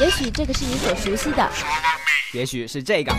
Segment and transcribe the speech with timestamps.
[0.00, 1.50] 也许这个是你所熟悉的，
[2.32, 3.12] 也许是这个，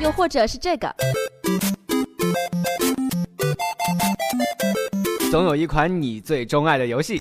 [0.00, 0.94] 又或者是这个。
[5.30, 7.20] 总有一款你最钟爱的游戏。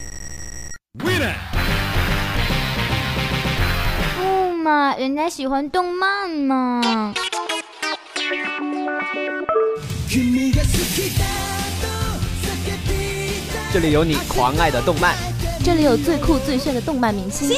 [0.97, 1.09] 不
[4.63, 7.13] 嘛，人家喜欢动漫嘛。
[13.75, 15.17] 这里有你狂爱的动漫，
[15.61, 17.49] 这里有最酷最炫的动漫明星，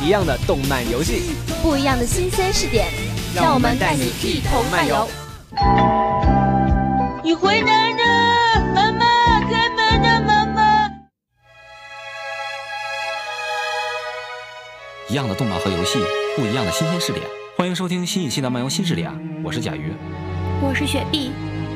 [0.00, 2.86] 一样的动漫游戏，不一样的新鲜试点，
[3.34, 5.08] 让我们带你一同漫游。
[7.24, 9.04] 你回来了，妈妈，
[9.40, 10.62] 开门啊，妈妈！
[15.08, 15.98] 一样的动漫和游戏，
[16.36, 17.26] 不一样的新鲜试点。
[17.56, 19.10] 欢迎收听新一期的漫游新试点，
[19.42, 19.92] 我是甲鱼，
[20.62, 21.32] 我是雪碧。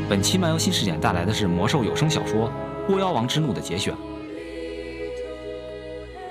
[0.07, 2.51] 本期漫游新视点带来的是魔兽有声小说
[2.93, 3.95] 《巫妖王之怒》的节选。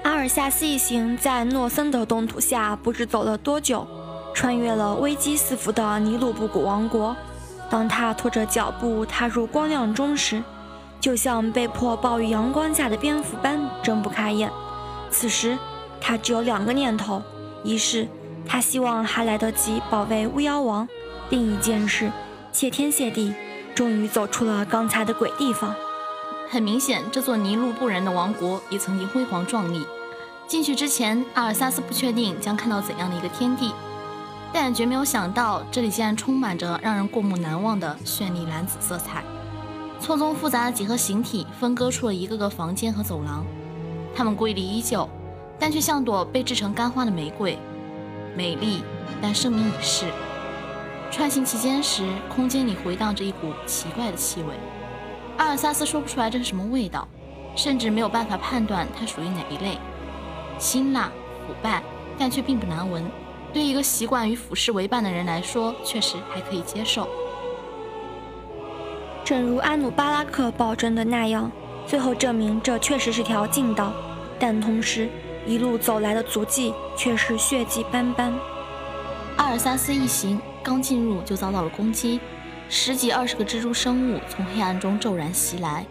[0.04, 3.88] 阿尔萨斯一行在诺森的冻土下不知走了多久，
[4.34, 7.16] 穿越了危机四伏的尼鲁布谷王国。
[7.70, 10.44] 当他拖着脚步踏入光亮中时，
[11.00, 14.52] 就像被迫暴雨阳光下的蝙蝠般睁不开眼。
[15.10, 15.58] 此时，
[16.00, 17.24] 他只有两个念头：
[17.64, 18.08] 一是
[18.46, 20.86] 他希望还来得及保卫巫妖王；
[21.32, 22.12] 另一件事，
[22.52, 23.34] 谢天谢地。
[23.76, 25.74] 终于走出了刚才的鬼地方。
[26.50, 29.86] 很明显，这座泥路不人的王国也曾经辉煌壮丽。
[30.48, 33.74] 进去之前，阿尔萨斯不确定将看到怎样的一个天地，
[34.52, 39.24] 但绝没有想到这里竟然充满着让人过目难忘的绚丽蓝紫色彩。
[40.00, 43.44] 错综复杂的几何形体分割出了一个个房间和走廊，
[44.14, 45.10] 它们瑰丽依旧，
[45.58, 47.58] 但却像朵被制成干花的玫瑰，
[48.36, 48.84] 美丽
[49.22, 50.06] 但生命已逝。
[51.14, 54.56] 穿行其间时，空间里回荡着一股奇怪的气味。
[55.38, 57.08] 阿尔萨斯说不出来这是什么味道，
[57.56, 59.78] 甚至没有办法判断它属于哪一类。
[60.58, 61.12] 辛辣、
[61.46, 61.84] 腐败，
[62.18, 63.08] 但却并不难闻。
[63.54, 67.08] 对一个习惯与腐蚀为伴的人来说，确实还可以接受。
[69.24, 71.52] 正如阿努巴拉克保证的那样，
[71.86, 73.94] 最后证明这确实是条近道，
[74.40, 75.08] 但同时
[75.46, 78.34] 一路走来的足迹却是血迹斑斑。
[79.38, 80.42] 阿尔萨斯一行。
[80.64, 82.22] 刚进入就遭到了攻击，
[82.70, 85.86] 十几二十个蜘蛛生物从黑暗中骤然袭来，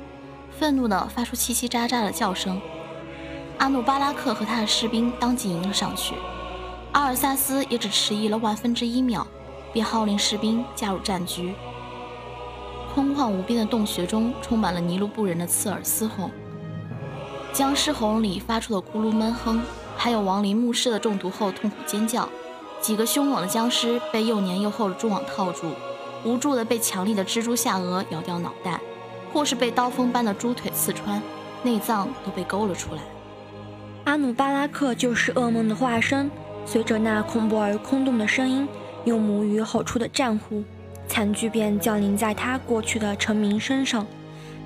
[0.58, 2.58] 愤怒地发出叽叽喳喳的叫声。
[3.58, 6.14] 阿努巴拉克和他的士兵当即迎了上去，
[6.92, 9.26] 阿尔萨斯也只迟疑了万分之一秒，
[9.74, 11.54] 便号令士兵加入战局。
[12.94, 16.30] 空旷无边的洞穴中充满了尼禄布人的刺耳嘶吼，
[17.52, 19.62] 僵尸喉咙里发出的咕噜闷哼，
[19.96, 22.26] 还有亡灵牧师的中毒后痛苦尖叫。
[22.82, 25.68] 几个凶猛的僵尸被又黏又厚的蛛网套住，
[26.24, 28.80] 无助地被强力的蜘蛛下颚咬掉脑袋，
[29.32, 31.22] 或是被刀锋般的猪腿刺穿，
[31.62, 33.02] 内脏都被勾了出来。
[34.02, 36.28] 阿努巴拉克就是噩梦的化身，
[36.66, 38.66] 随着那恐怖而空洞的声音，
[39.04, 40.64] 用母语吼出的战呼，
[41.06, 44.04] 惨剧便降临在他过去的臣民身上。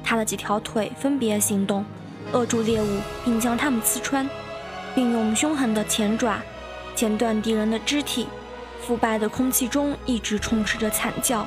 [0.03, 1.85] 他的几条腿分别行动，
[2.33, 4.27] 扼住猎物，并将它们刺穿，
[4.95, 6.39] 并用凶狠的前爪。
[6.97, 8.27] 剪断敌人的肢体，
[8.81, 11.47] 腐败的空气中一直充斥着惨叫，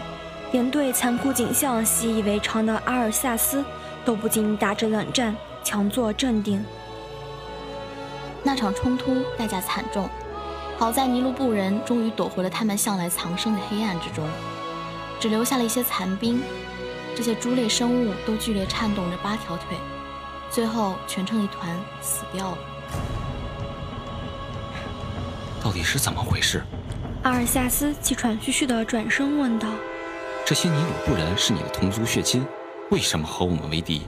[0.51, 3.65] 连对残酷景象习以为常的阿尔萨斯
[4.05, 6.63] 都不禁打着冷战，强作镇定。
[8.43, 10.07] 那场冲突代价惨重，
[10.77, 14.23] 好在尼禄布人终于躲回了他们向来藏身的黑暗之中，
[15.19, 16.41] 只留下了一些残兵。
[17.15, 19.75] 这些猪类生物都剧烈颤动着八条腿，
[20.51, 22.57] 最后蜷成一团死掉了。
[25.61, 26.63] 到底是怎么回事？
[27.23, 29.67] 阿尔萨斯气喘吁吁地转身问道
[30.45, 32.45] ：“这些尼鲁布人是你的同族血亲，
[32.91, 34.03] 为什么和我们为敌？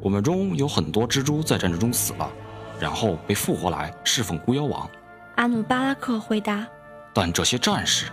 [0.00, 2.30] 我们中有很多蜘蛛在战争中死了，
[2.78, 4.88] 然后被复活来侍奉孤妖王。”
[5.34, 6.64] 阿努巴拉克回答
[7.12, 8.06] ：“但这些战士……”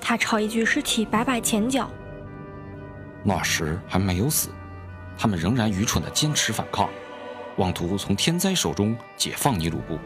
[0.00, 1.90] 他朝一具尸体摆摆前脚
[3.24, 4.50] ：“那时还没有死，
[5.18, 6.88] 他们仍然愚蠢地坚持反抗，
[7.56, 9.98] 妄图从天灾手中解放尼鲁布。”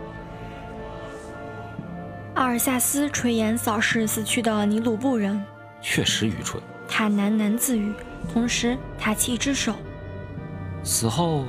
[2.37, 5.43] 阿尔萨斯垂眼扫视死去的尼鲁布人，
[5.81, 6.63] 确实愚蠢。
[6.87, 7.91] 他喃喃自语，
[8.31, 9.75] 同时抬起一只手。
[10.85, 11.47] 死后，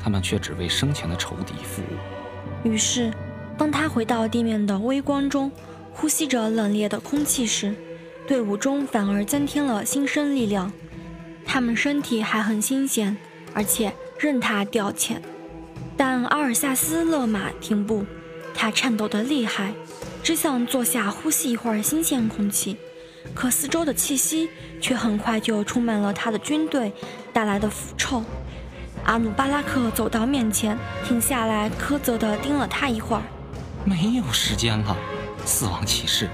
[0.00, 2.68] 他们却只为生前的仇敌服务。
[2.68, 3.12] 于是，
[3.58, 5.50] 当他回到地面的微光中，
[5.92, 7.74] 呼吸着冷冽的空气时，
[8.24, 10.72] 队伍中反而增添了新生力量。
[11.44, 13.16] 他们身体还很新鲜，
[13.52, 15.16] 而且任他调遣。
[15.96, 18.06] 但阿尔萨斯勒马停步，
[18.54, 19.74] 他颤抖得厉害。
[20.24, 22.78] 只想坐下呼吸一会儿新鲜空气，
[23.34, 24.48] 可四周的气息
[24.80, 26.90] 却很快就充满了他的军队
[27.30, 28.24] 带来的腐臭。
[29.04, 33.22] 阿努巴拉克走到面前，停下来，苛责地盯了他一会儿。
[33.84, 34.96] 没有时间了，
[35.44, 36.30] 四王骑士，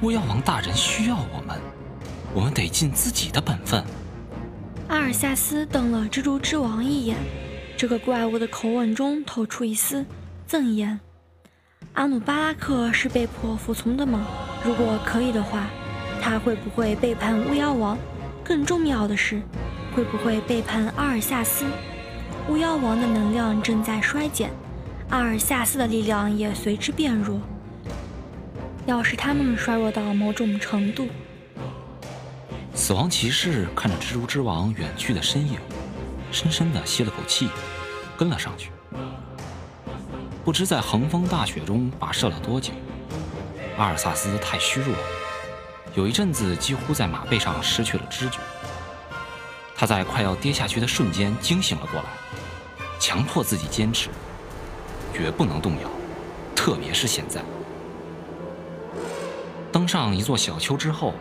[0.00, 1.60] 巫妖王大人需要我们，
[2.32, 3.82] 我们得尽自己的本分。
[4.86, 7.16] 阿尔夏斯瞪了蜘蛛之王一眼，
[7.76, 10.06] 这个怪物的口吻中透出一丝
[10.48, 11.00] 憎厌。
[11.94, 14.26] 阿努巴拉克是被迫服从的吗？
[14.64, 15.66] 如果可以的话，
[16.20, 17.98] 他会不会背叛巫妖王？
[18.44, 19.42] 更重要的是，
[19.94, 21.64] 会不会背叛阿尔萨斯？
[22.48, 24.50] 巫妖王的能量正在衰减。
[25.10, 27.40] 阿尔萨斯的力量也随之变弱。
[28.86, 31.08] 要是他们衰弱到某种程度，
[32.74, 35.58] 死亡骑士看着蜘蛛之王远去的身影，
[36.30, 37.48] 深深地吸了口气，
[38.16, 38.70] 跟了上去。
[40.48, 42.72] 不知在横风大雪中跋涉了多久，
[43.76, 44.94] 阿尔萨斯太虚弱，
[45.94, 48.38] 有一阵子几乎在马背上失去了知觉。
[49.76, 52.06] 他在快要跌下去的瞬间惊醒了过来，
[52.98, 54.08] 强迫自己坚持。
[55.12, 55.90] 绝不能动摇，
[56.56, 57.42] 特别是现在。
[59.70, 61.12] 登上一座小丘之后，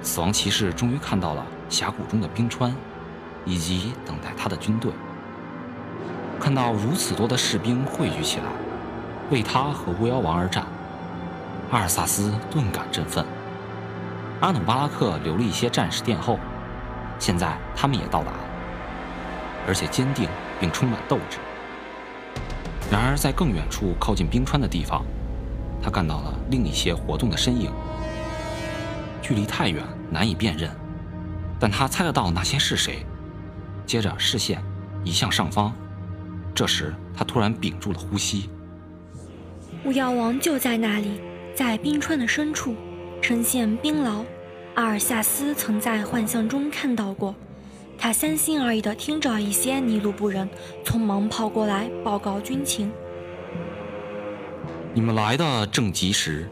[0.00, 2.72] 死亡骑士终于看到了峡谷中的冰川，
[3.44, 4.92] 以及等待他的军队。
[6.40, 8.44] 看到如此多的士兵汇聚起来，
[9.30, 10.64] 为他和巫妖王而战，
[11.70, 13.24] 阿尔萨斯顿感振奋。
[14.40, 16.38] 阿努巴拉克留了一些战士殿后，
[17.18, 18.38] 现在他们也到达了，
[19.66, 20.28] 而且坚定
[20.60, 21.38] 并充满斗志。
[22.90, 25.04] 然而，在更远处靠近冰川的地方，
[25.82, 27.72] 他看到了另一些活动的身影。
[29.22, 30.70] 距离太远，难以辨认，
[31.58, 33.04] 但他猜得到那些是谁。
[33.86, 34.62] 接着，视线
[35.02, 35.72] 移向上方，
[36.56, 38.48] 这时他突然屏住了呼吸。
[39.84, 41.20] 巫妖王就在那里，
[41.54, 42.74] 在冰川的深处，
[43.20, 44.24] 呈现冰牢。
[44.74, 47.34] 阿尔萨斯曾在幻象中看到过。
[47.98, 50.48] 他三心二意地听着一些尼禄布人
[50.84, 52.90] 匆忙跑过来报告军情。
[54.94, 56.50] 你们来的正及时，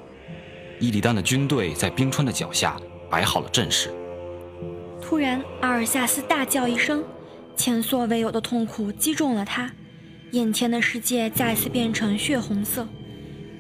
[0.81, 2.79] 伊利丹的军队在冰川的脚下
[3.11, 3.93] 摆好了阵势。
[5.01, 7.03] 突然，阿尔萨斯大叫一声，
[7.57, 9.71] 前所未有的痛苦击中了他，
[10.35, 12.89] 眼前的世界再次变成血红色，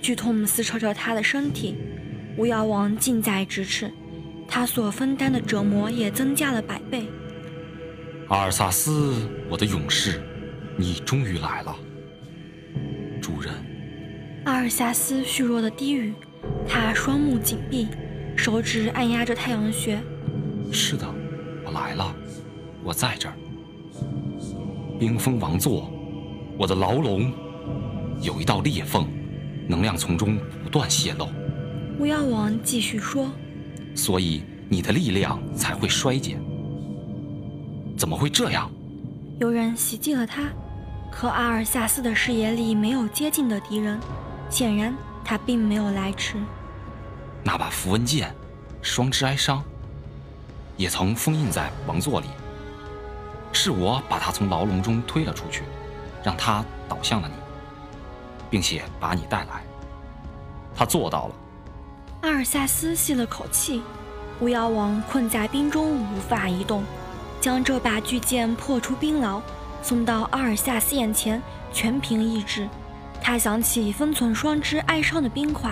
[0.00, 1.76] 剧痛撕扯着他的身体。
[2.37, 3.88] 巫妖王近在咫尺，
[4.49, 7.06] 他所分担的折磨也增加了百倍。
[8.26, 9.15] 阿尔萨斯，
[9.49, 10.21] 我的勇士，
[10.76, 11.76] 你终于来了，
[13.23, 13.55] 主人。
[14.44, 16.12] 阿尔萨斯虚弱的低语，
[16.67, 17.87] 他双目紧闭，
[18.35, 20.00] 手指按压着太阳穴。
[20.73, 21.06] 是的，
[21.65, 22.12] 我来了，
[22.82, 23.35] 我在这儿。
[24.99, 25.88] 冰封王座，
[26.56, 27.33] 我的牢笼，
[28.21, 29.09] 有一道裂缝，
[29.69, 31.29] 能量从中不断泄漏。
[31.99, 33.31] 巫妖王继续说
[33.95, 36.41] ：“所以你的力量才会衰减。”
[37.99, 38.71] 怎么会这样？
[39.41, 40.45] 有人袭击了他，
[41.11, 43.99] 可阿尔萨斯的视野里没有接近的敌人，
[44.49, 46.37] 显然他并没有来迟。
[47.43, 48.33] 那把符文剑，
[48.81, 49.62] 双之哀伤，
[50.77, 52.29] 也曾封印在王座里。
[53.53, 55.62] 是我把他从牢笼中推了出去，
[56.25, 57.35] 让他倒向了你，
[58.50, 59.62] 并且把你带来。
[60.75, 61.35] 他做到了。
[62.23, 63.82] 阿尔萨斯吸了口气，
[64.41, 66.83] 巫妖王困在冰中无法移动。
[67.40, 69.38] 将这把巨剑破出冰牢，
[69.83, 71.43] 送到阿尔萨斯眼前，
[71.75, 72.66] 全凭意志。
[73.21, 75.71] 他想起封存双之哀伤的冰块，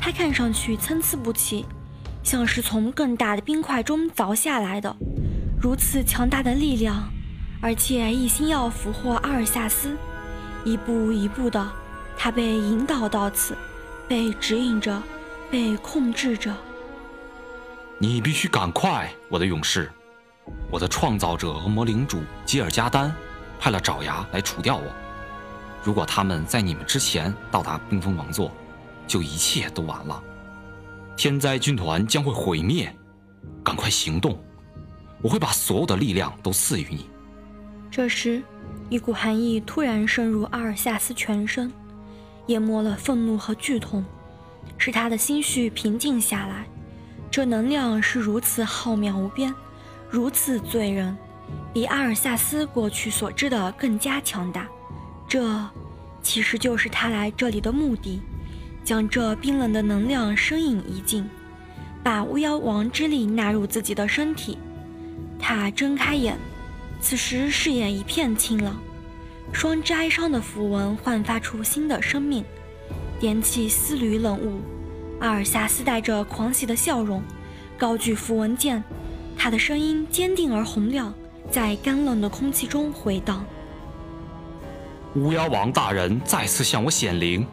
[0.00, 1.66] 它看上去参差不齐，
[2.22, 4.96] 像是从更大的冰块中凿下来的。
[5.60, 7.10] 如此强大的力量，
[7.60, 9.96] 而且一心要俘获阿尔萨斯，
[10.64, 11.68] 一步一步的，
[12.16, 13.56] 他被引导到此，
[14.06, 15.02] 被指引着，
[15.50, 16.54] 被控制着。
[17.98, 19.90] 你必须赶快，我的勇士。
[20.70, 23.14] 我的创造者恶魔领主吉尔加丹
[23.58, 24.84] 派了爪牙来除掉我。
[25.82, 28.52] 如果他们在你们之前到达冰封王座，
[29.06, 30.22] 就一切都完了。
[31.16, 32.94] 天灾军团将会毁灭。
[33.64, 34.38] 赶快行动！
[35.20, 37.10] 我会把所有的力量都赐予你。
[37.90, 38.42] 这时，
[38.90, 41.72] 一股寒意突然渗入阿尔萨斯全身，
[42.46, 44.04] 淹没了愤怒和剧痛，
[44.76, 46.66] 使他的心绪平静下来。
[47.30, 49.54] 这能量是如此浩渺无边。
[50.10, 51.16] 如此醉人，
[51.72, 54.66] 比阿尔萨斯过去所知的更加强大。
[55.28, 55.68] 这
[56.22, 58.22] 其实就是他来这里的目的：
[58.84, 61.28] 将这冰冷的能量深饮一尽，
[62.02, 64.56] 把巫妖王之力纳入自己的身体。
[65.38, 66.38] 他睁开眼，
[67.00, 68.80] 此时视野一片清朗，
[69.52, 72.44] 双之哀伤的符文焕发出新的生命，
[73.20, 74.60] 点起丝缕冷雾。
[75.20, 77.22] 阿尔萨斯带着狂喜的笑容，
[77.78, 78.82] 高举符文剑，
[79.36, 81.14] 他的声音坚定而洪亮，
[81.50, 83.44] 在干冷的空气中回荡。
[85.14, 87.46] 巫妖王大人再次向我显灵，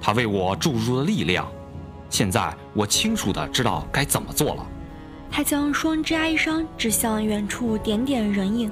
[0.00, 1.50] 他为我注入了力量。
[2.10, 4.66] 现在我清楚的知道该怎么做了。
[5.30, 8.70] 他将双之哀伤指向远处点点人影。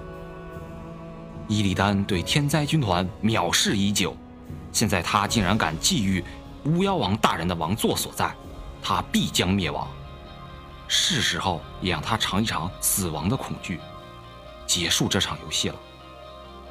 [1.48, 4.16] 伊利丹对天灾军团藐视已久，
[4.72, 6.22] 现在他竟然敢觊觎
[6.64, 8.34] 巫妖王大人的王座所在，
[8.82, 9.86] 他必将灭亡。
[10.88, 13.80] 是时候也让他尝一尝死亡的恐惧，
[14.66, 15.76] 结束这场游戏了。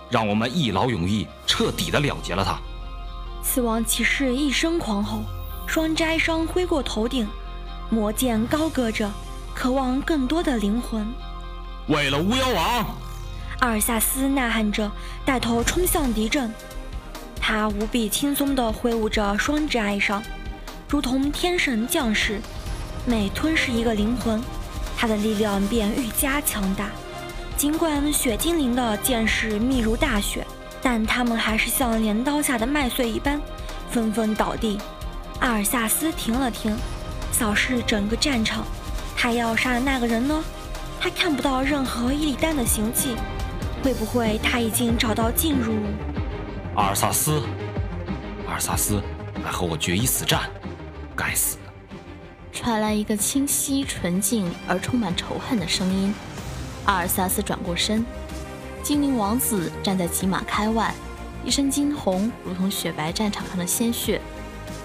[0.10, 2.58] 让我们一劳永逸，彻底的了结了他。
[3.44, 5.22] 死亡骑士一声狂吼，
[5.65, 7.27] 双摘伤挥过头顶，
[7.89, 9.10] 魔剑高歌着，
[9.53, 11.08] 渴望更多的灵魂。
[11.88, 12.86] 为了巫妖王，
[13.59, 14.91] 阿尔萨斯呐喊着，
[15.25, 16.53] 带头冲向敌阵。
[17.39, 20.21] 他无比轻松地挥舞着双指哀伤，
[20.89, 22.39] 如同天神降世。
[23.05, 24.41] 每吞噬一个灵魂，
[24.97, 26.89] 他的力量便愈加强大。
[27.55, 30.45] 尽管雪精灵的剑势密如大雪，
[30.81, 33.39] 但他们还是像镰刀下的麦穗一般，
[33.91, 34.79] 纷纷倒地。
[35.39, 36.75] 阿尔萨斯停了停，
[37.31, 38.65] 扫视整个战场。
[39.15, 40.43] 他要杀的那个人呢？
[41.00, 43.15] 他看不到任何伊利丹的行迹，
[43.86, 45.75] 会不会他已经找到进入？
[46.75, 47.44] 阿尔萨斯，
[48.48, 49.00] 阿尔萨斯，
[49.44, 50.50] 来和我决一死战！
[51.15, 51.58] 该死！
[52.51, 56.12] 传来一个清晰、纯净而充满仇恨的声音。
[56.86, 58.04] 阿尔萨斯转过身，
[58.82, 60.92] 精灵王子站在骑马开外，
[61.46, 64.20] 一身金红，如同雪白战场上的鲜血。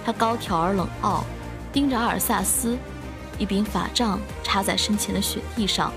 [0.05, 1.25] 他高挑而冷傲，
[1.73, 2.77] 盯着阿尔萨斯，
[3.39, 5.91] 一柄法杖插在身前的雪地上，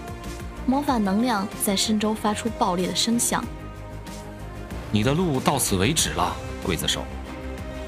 [0.65, 3.43] 魔法能量在身周发出爆裂的声响。
[4.91, 7.03] 你的路到此为止了，刽子手。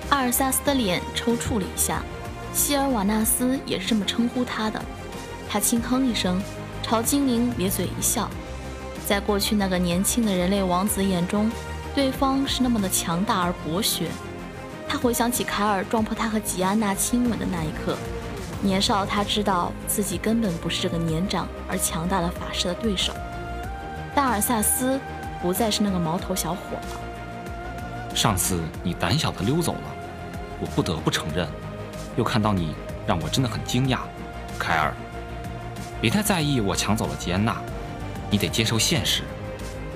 [0.09, 2.01] 阿尔萨斯的脸抽搐了一下，
[2.53, 4.81] 希尔瓦纳斯也是这么称呼他的。
[5.49, 6.41] 他轻哼一声。
[6.87, 8.29] 朝精灵咧嘴一笑，
[9.07, 11.49] 在过去那个年轻的人类王子眼中，
[11.95, 14.07] 对方是那么的强大而博学。
[14.87, 17.97] 他回想起凯尔撞破他和吉安娜亲吻的那一刻，
[18.61, 23.13] 年少他知道自己根本不是这个年长而强大的法师的对手。
[24.15, 24.99] 但尔萨斯
[25.41, 28.15] 不再是那个毛头小伙了。
[28.15, 29.95] 上次你胆小的溜走了，
[30.59, 31.47] 我不得不承认，
[32.15, 32.73] 又看到你，
[33.05, 33.99] 让我真的很惊讶，
[34.57, 34.93] 凯尔。
[35.99, 37.57] 别太在意我抢走了吉安娜，
[38.29, 39.23] 你得接受现实，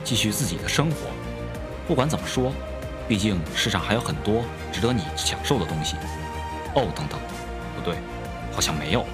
[0.04, 0.96] 继续自己的生活。
[1.88, 2.52] 不管怎么说，
[3.08, 5.96] 毕竟世上还有很多值得你享受的东西。
[6.76, 7.18] 哦，等等，
[7.76, 7.96] 不对，
[8.60, 9.06] 好像没有。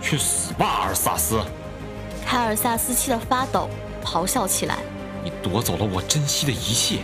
[0.00, 1.42] 去死吧，阿尔萨斯！
[2.24, 3.68] 凯尔萨斯气得发抖，
[4.04, 4.78] 咆哮起来
[5.24, 7.00] ：“你夺走了我珍惜的一切，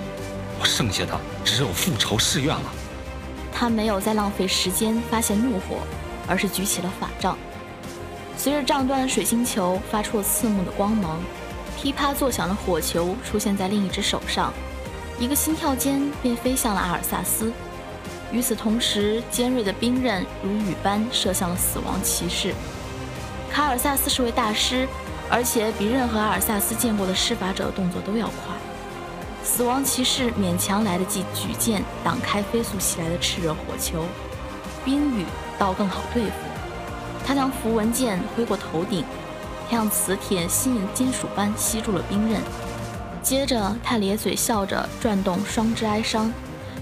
[0.60, 2.72] 我剩下的只有复仇誓愿了。”
[3.52, 5.78] 他没有再浪费时间发泄怒火，
[6.28, 7.36] 而是举起了法杖。
[8.38, 11.18] 随着杖端的水晶球发出了刺目的光芒，
[11.76, 14.54] 噼啪作响的火球出现在另一只手上，
[15.18, 17.52] 一个心跳间便飞向了阿尔萨斯。
[18.32, 22.52] 与此同时，尖锐的兵刃如雨般射向了死亡骑士。
[23.50, 24.86] 卡尔萨斯是位大师，
[25.30, 28.34] 而且比任何阿尔萨斯见过的施法者的动作都要快。
[29.44, 34.04] 死亡骑士勉强来得及举剑挡开飞速袭来的炽热火球，
[34.84, 35.24] 冰雨
[35.56, 36.32] 倒更好对付。
[37.24, 39.04] 他将符文剑挥过头顶，
[39.70, 42.40] 像磁铁吸引金属般吸住了冰刃。
[43.22, 46.32] 接着，他咧嘴笑着转动双之哀伤，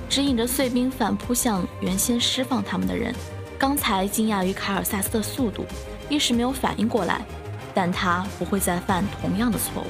[0.09, 3.15] 指引着碎冰反扑向原先释放他们的人。
[3.59, 5.65] 刚才惊讶于凯尔萨斯的速度，
[6.09, 7.21] 一时没有反应过来，
[7.73, 9.87] 但他不会再犯同样的错误。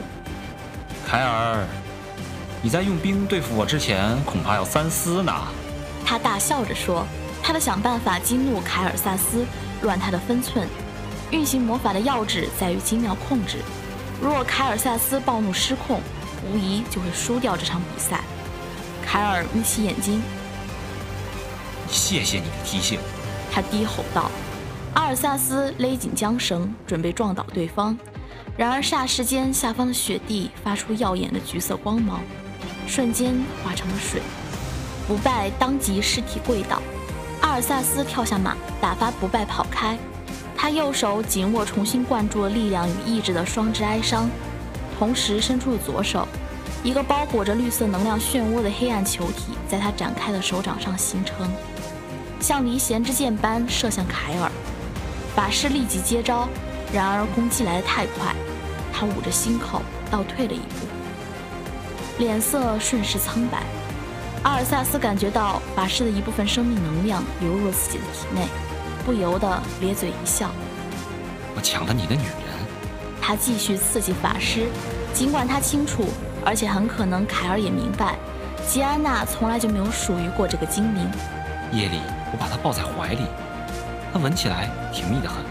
[1.06, 1.64] 凯尔，
[2.62, 5.32] 你在用冰对付我之前，恐怕要三思呢。
[6.04, 7.06] 他大笑着说，
[7.42, 9.44] 他的想办法激怒凯尔萨斯。
[9.82, 10.66] 乱他的分寸，
[11.30, 13.58] 运行魔法的要旨在于精妙控制。
[14.18, 16.00] 如果凯尔萨斯暴怒失控，
[16.50, 18.20] 无疑就会输掉这场比赛。
[19.14, 20.20] 凯尔眯起眼睛，
[21.88, 22.98] 谢谢你的提醒。
[23.52, 24.28] 他低吼道。
[24.94, 27.96] 阿尔萨斯勒紧缰绳，准备撞倒对方。
[28.56, 32.22] 然而霎时间，下方的雪地发出耀眼的橘色光芒，
[32.88, 34.20] 瞬间化成了水。
[35.06, 36.82] 不败当即尸体跪倒。
[37.40, 39.96] 阿尔萨斯跳下马，打发不败跑开。
[40.56, 44.28] 他右手紧握重新灌注了力量与意志的双之哀伤，
[44.98, 46.26] 同时伸出了左手，
[46.84, 51.50] 一个包裹着绿色能量漩涡的黑暗球体在他展开的手掌上形成，
[52.38, 54.52] 像离弦之箭般射向凯尔。
[55.34, 56.46] 法师立即接招，
[56.92, 58.34] 然而攻击来得太快，
[58.92, 60.86] 他捂着心口倒退了一步，
[62.18, 63.62] 脸色瞬时苍白。
[64.42, 68.46] 阿尔萨斯感觉到法师的一部分生命能量流入了自己的体内，
[69.06, 70.50] 不由得咧嘴一笑。
[71.56, 72.34] 我抢了你的女人。
[73.22, 74.66] 他继续刺激法师，
[75.14, 76.04] 尽管他清楚，
[76.44, 78.16] 而且很可能凯尔也明白，
[78.66, 81.08] 吉安娜从来就没有属于过这个精灵。
[81.72, 82.00] 夜里，
[82.32, 83.26] 我把她抱在怀里，
[84.12, 85.42] 她闻起来甜蜜的很。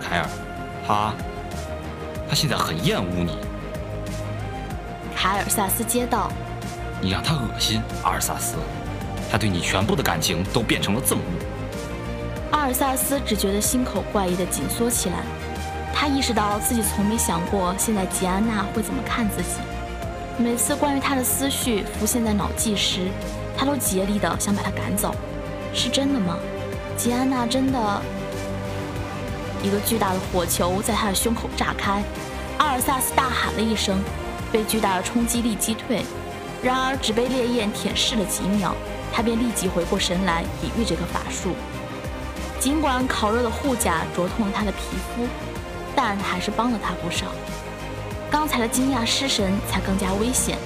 [0.00, 0.26] 凯尔，
[0.86, 1.12] 她，
[2.28, 3.38] 她现在很厌恶你。
[5.16, 6.30] 凯尔萨斯接道
[7.00, 8.56] ：“你让她恶心，阿尔萨斯。
[9.32, 11.20] 她对你全部的感情都变成了憎恶。”
[12.52, 15.16] 阿尔萨斯只觉得心口怪异的紧缩起来。
[15.96, 19.60] 他意识到自己从没想过，现在吉安娜会怎么看自己。
[20.36, 23.08] 每次关于他的思绪浮现在脑际时，
[23.56, 25.14] 他都竭力的想把他赶走。
[25.72, 26.36] 是真的吗？
[26.96, 28.02] 吉安娜真的……
[29.62, 32.02] 一个巨大的火球在他的胸口炸开，
[32.58, 34.02] 阿尔萨斯大喊了一声，
[34.50, 36.02] 被巨大的冲击力击退。
[36.62, 38.74] 然而只被烈焰舔舐了几秒，
[39.12, 41.54] 他便立即回过神来抵御这个法术。
[42.58, 44.78] 尽管烤热的护甲灼痛了他的皮
[45.14, 45.26] 肤。
[45.96, 47.26] 但还是帮了他不少。
[48.34, 50.58] 刚才的惊讶失神才更加危险。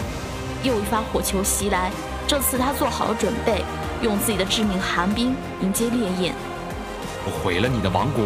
[0.62, 1.90] 又一发火球袭来，
[2.26, 3.62] 这次他做好了准备，
[4.00, 6.34] 用自己的致命寒冰迎接烈焰。
[7.26, 8.24] 我毁了你的王国，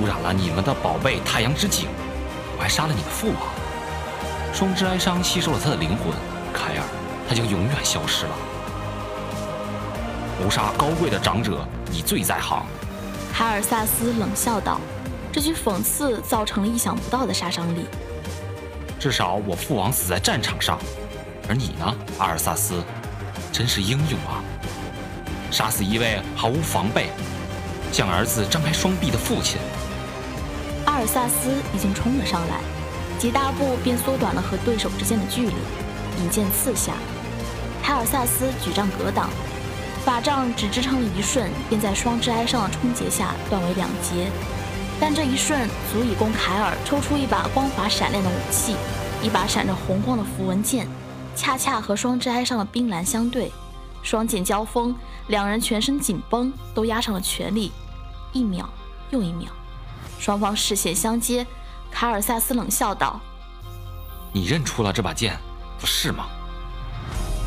[0.00, 1.88] 污染了你们的宝贝太阳之井，
[2.56, 3.36] 我还杀了你的父王。
[4.54, 6.10] 双之哀伤吸收了他的灵魂，
[6.50, 6.84] 凯尔，
[7.28, 8.32] 他将永远消失了。
[10.42, 11.58] 谋杀高贵的长者，
[11.92, 12.64] 你最在行。
[13.30, 14.80] 凯尔萨斯冷笑道。
[15.30, 17.84] 这句讽刺造成了意想不到的杀伤力。
[18.98, 20.76] 至少我父王死在战场上，
[21.48, 22.82] 而你呢，阿尔萨斯，
[23.52, 24.42] 真是英勇啊！
[25.52, 27.10] 杀死一位毫无防备、
[27.92, 29.56] 向儿子张开双臂的父亲。
[30.84, 32.60] 阿尔萨斯已经冲了上来，
[33.20, 35.54] 几大步便缩短了和对手之间的距离，
[36.20, 36.94] 引剑刺下。
[37.80, 39.30] 凯尔萨斯举杖格挡，
[40.04, 44.28] 法杖只支撑了一瞬，便在双之哀伤的冲击下断为两截。
[45.00, 48.74] 但这一瞬足以供凯尔抽出一把光滑闪亮的武器，
[49.22, 50.88] 一把闪着红光的符文剑，
[51.36, 53.52] 恰恰和双之哀伤的冰蓝相对。
[54.02, 54.94] 双剑交锋，
[55.28, 57.72] 两人全身紧绷，都压上了全力。
[58.32, 58.68] 一秒
[59.10, 59.48] 又一秒，
[60.18, 61.46] 双方视线相接。
[61.90, 63.20] 凯尔萨斯冷笑道
[64.32, 65.38] ：“你认出了这把剑，
[65.78, 66.26] 不是吗？”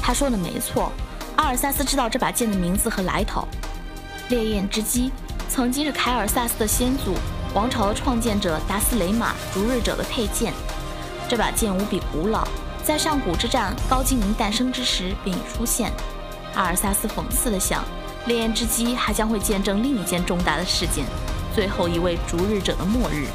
[0.02, 0.92] 他说的没错，
[1.36, 3.48] 阿尔萨斯知道这把剑的名字和来头。
[4.30, 5.12] 烈焰之击
[5.50, 7.16] 曾经是凯尔萨斯的先祖。
[7.54, 10.54] 王朝的创建者达斯雷玛逐日者的佩剑，
[11.28, 12.48] 这把剑无比古老，
[12.82, 15.92] 在上古之战高精灵诞生之时便已出现。
[16.56, 17.84] 阿尔萨斯讽刺地想，
[18.26, 21.06] 烈焰之击还将会见证另一件重大的事件——
[21.54, 23.28] 最后一位逐日者的末日。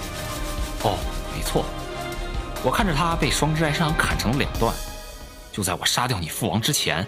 [0.83, 0.96] 哦，
[1.35, 1.66] 没错，
[2.64, 4.74] 我看着他被双之哀伤砍成了两段，
[5.52, 7.07] 就在我杀掉你父王之前。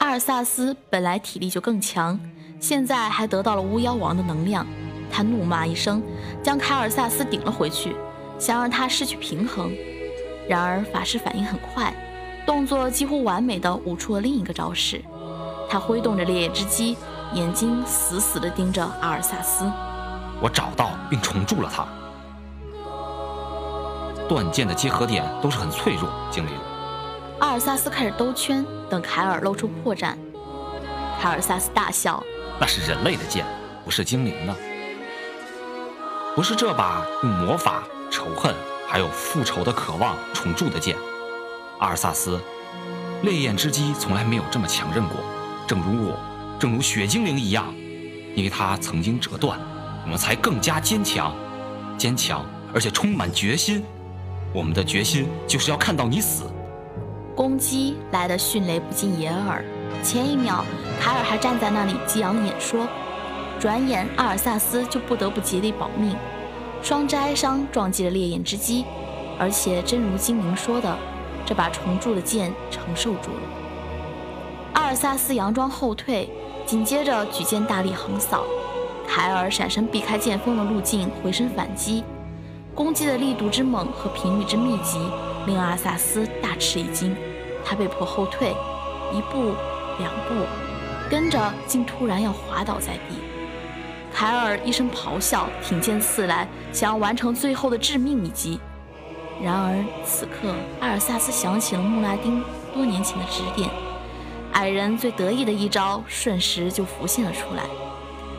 [0.00, 2.20] 阿尔萨斯本来体力就更强，
[2.60, 4.66] 现在还得到了巫妖王的能量。
[5.10, 6.02] 他怒骂一声，
[6.42, 7.96] 将凯尔萨斯顶了回去，
[8.38, 9.72] 想让他失去平衡。
[10.48, 11.92] 然而法师反应很快，
[12.46, 15.02] 动作几乎完美的舞出了另一个招式。
[15.68, 16.96] 他挥动着烈焰之击，
[17.34, 19.70] 眼睛死死地盯着阿尔萨斯。
[20.40, 21.86] 我找到并重铸了它。
[24.28, 26.52] 断剑的结合点都是很脆弱，精灵。
[27.40, 30.14] 阿尔萨斯开始兜圈，等凯尔露出破绽。
[31.20, 32.22] 凯尔萨斯大笑
[32.60, 33.44] ：“那是人类的剑，
[33.84, 34.54] 不是精灵的。”
[36.38, 38.54] 不是这把用魔法、仇恨
[38.86, 40.96] 还有复仇的渴望重铸的剑，
[41.80, 42.38] 阿尔萨斯，
[43.22, 45.16] 烈焰之击从来没有这么强韧过，
[45.66, 46.16] 正如我，
[46.56, 47.74] 正如雪精灵一样，
[48.36, 49.58] 因为它曾经折断，
[50.04, 51.34] 我们才更加坚强，
[51.98, 53.82] 坚强而且充满决心。
[54.54, 56.44] 我们的决心就是要看到你死。
[57.34, 59.64] 攻击来的迅雷不及掩耳，
[60.04, 60.64] 前一秒
[61.00, 62.86] 凯尔还站在那里激昂演说。
[63.60, 66.16] 转眼，阿尔萨斯就不得不竭力保命。
[66.80, 68.84] 双之哀伤撞击了烈焰之击，
[69.36, 70.96] 而且真如精灵说的，
[71.44, 73.40] 这把重铸的剑承受住了。
[74.74, 76.30] 阿尔萨斯佯装后退，
[76.64, 78.44] 紧接着举剑大力横扫。
[79.08, 82.04] 凯尔闪身避开剑锋的路径，回身反击。
[82.76, 85.00] 攻击的力度之猛和频率之密集，
[85.46, 87.16] 令阿尔萨斯大吃一惊。
[87.64, 88.50] 他被迫后退
[89.12, 89.52] 一步、
[89.98, 90.46] 两步，
[91.10, 93.16] 跟着竟突然要滑倒在地。
[94.18, 98.58] 凯尔一声咆哮，挺剑刺来，想要完成最后的致命一击。
[99.40, 102.42] 然而此刻，阿尔萨斯想起了穆拉丁
[102.74, 103.70] 多年前的指点，
[104.54, 107.62] 矮人最得意的一招瞬时就浮现了出来。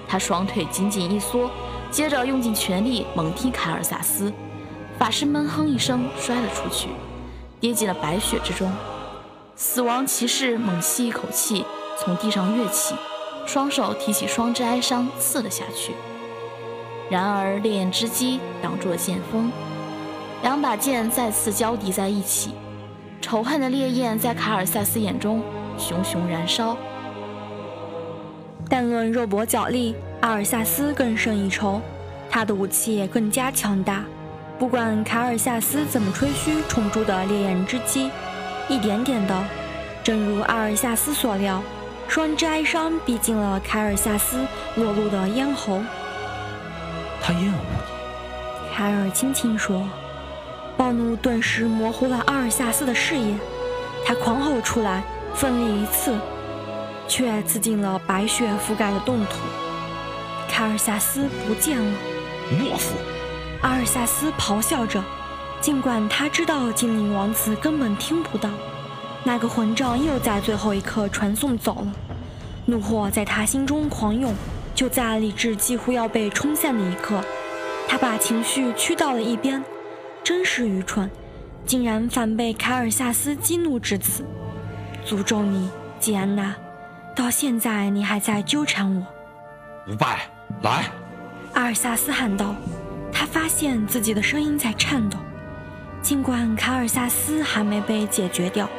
[0.06, 1.50] 他双腿紧紧一缩，
[1.90, 4.34] 接着用尽全力猛踢凯尔萨斯。
[4.98, 6.90] 法师闷哼一声，摔了出去，
[7.62, 8.70] 跌进了白雪之中。
[9.56, 11.64] 死亡骑士猛吸一口气，
[11.98, 12.96] 从地上跃起。
[13.50, 15.94] 双手提起双之哀伤，刺了下去。
[17.10, 19.52] 然而烈焰之击挡住了剑锋，
[20.44, 22.52] 两把剑再次交抵在一起，
[23.20, 25.42] 仇恨的烈焰在卡尔萨斯眼中
[25.80, 26.78] 熊熊燃烧。
[28.70, 31.82] 但论肉搏脚力，阿尔萨斯更胜一筹，
[32.30, 34.04] 他的武器也更加强大。
[34.60, 38.12] 不管卡尔萨斯怎么吹嘘冲出的烈焰之击，
[38.68, 39.44] 一点点的，
[40.04, 41.64] 正如阿尔萨斯所料，
[42.10, 44.44] 双之哀伤逼近了凯尔萨斯
[44.76, 45.80] 裸露的咽喉。
[47.22, 49.88] 他厌恶你，凯尔轻轻说。
[50.76, 53.36] 暴怒顿时模糊了阿尔萨斯的视野，
[54.04, 55.04] 他狂吼出来，
[55.36, 56.18] 奋力一刺，
[57.08, 59.38] 却刺进了白雪覆盖的冻土。
[60.50, 61.94] 凯尔萨斯不见了。
[62.60, 62.96] 懦夫！
[63.62, 65.04] 阿尔萨斯咆哮着，
[65.62, 68.50] 尽管他知道精灵王子根本听不到。
[69.24, 71.94] 那个混账又在最后一刻传送走了，
[72.66, 74.34] 怒火在他心中狂涌。
[74.76, 77.22] 就在理智几乎要被冲散的一刻，
[77.88, 79.62] 他把情绪驱到了一边。
[80.24, 81.10] 真是愚蠢，
[81.66, 84.24] 竟然反被凯尔萨斯激怒至此。
[85.06, 86.56] 诅咒你，吉安娜！
[87.16, 89.06] 到现在你还在纠缠我。
[89.92, 90.30] 无败，
[90.62, 90.86] 来！
[91.54, 92.56] 阿尔萨斯喊道。
[93.12, 95.18] 他发现自己的声音在颤抖。
[96.02, 98.70] 尽管卡尔萨斯还没被解决掉，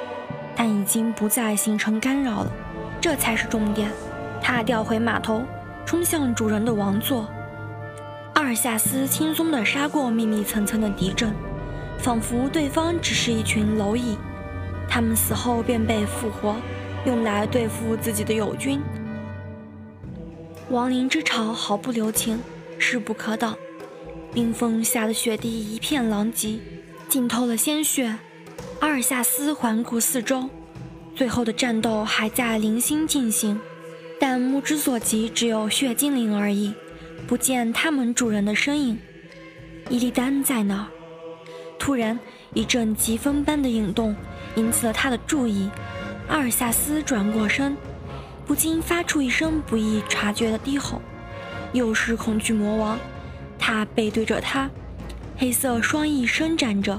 [0.63, 2.53] 但已经不再形成干扰了。
[3.01, 3.91] 这才是重点。
[4.43, 5.43] 他调回马头，
[5.87, 7.27] 冲向主人的王座。
[8.35, 11.33] 阿尔萨斯轻松地杀过密密层层的敌阵，
[11.97, 14.19] 仿佛对方只是一群蝼蚁。
[14.87, 16.55] 他们死后便被复活，
[17.07, 18.83] 用来对付自己的友军。
[20.69, 22.39] 亡灵之潮毫不留情，
[22.79, 23.57] 势不可挡。
[24.35, 26.59] 冰封下的雪地一片狼藉，
[27.09, 28.15] 浸透了鲜血。
[28.81, 30.49] 阿尔萨斯环顾四周，
[31.15, 33.61] 最后的战斗还在零星进行，
[34.19, 36.73] 但目之所及只有血精灵而已，
[37.27, 38.99] 不见他们主人的身影。
[39.91, 40.87] 伊利丹在哪儿？
[41.79, 42.19] 突然，
[42.55, 44.17] 一阵疾风般的涌动
[44.57, 45.71] 引起了他的注意。
[46.29, 47.77] 阿尔萨斯转过身，
[48.47, 51.03] 不禁发出一声不易察觉的低吼。
[51.75, 52.99] 又是恐惧魔王。
[53.59, 54.71] 他背对着他，
[55.37, 56.99] 黑色双翼伸展着，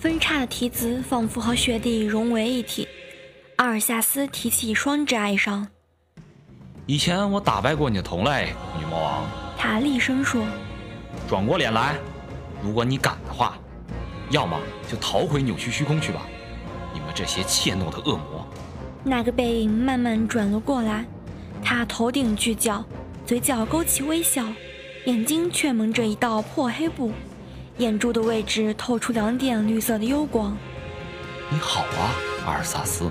[0.00, 2.88] 分叉的蹄子仿佛和雪地融为一体。
[3.56, 5.68] 阿尔萨斯提起双指哀伤。
[6.86, 9.26] 以前我打败过你的同类，女魔王。
[9.58, 10.42] 他厉声说
[11.28, 11.96] ：“转过脸来，
[12.62, 13.58] 如果你敢的话，
[14.30, 14.58] 要么
[14.90, 16.26] 就逃回扭曲虚空去吧。
[16.94, 18.48] 你们这些怯懦的恶魔。”
[19.04, 21.04] 那个背影慢慢转了过来，
[21.62, 22.82] 他头顶巨角，
[23.26, 24.46] 嘴角勾起微笑。
[25.04, 27.12] 眼睛却蒙着一道破黑布，
[27.80, 30.54] 眼珠的位置透出两点绿色的幽光。
[31.48, 32.12] 你好啊，
[32.44, 33.10] 阿尔萨斯。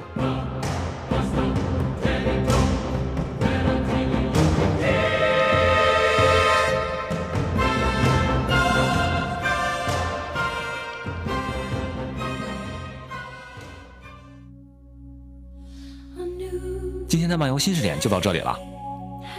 [17.08, 18.56] 今天的漫游新视点就到这里了，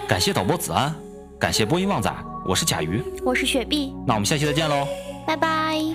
[0.09, 0.93] 感谢导播子安，
[1.39, 2.13] 感谢播音旺仔。
[2.45, 4.89] 我是甲鱼，我是雪碧，那我们下期再见喽，
[5.31, 5.95] Bye bye.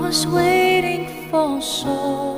[0.00, 2.33] was waiting for so